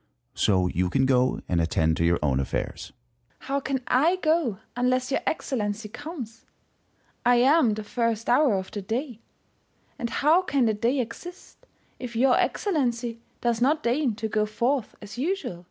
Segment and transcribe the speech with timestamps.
[0.33, 2.91] So you can go and attend to your own affairs.
[3.37, 3.53] First Hour.
[3.53, 6.43] How can I go unless your Excellency comes?
[7.23, 9.19] I am the first Hour of the day,
[9.99, 11.67] and how can the day exist,
[11.99, 15.59] if your Excellency does not deign to go forth as usual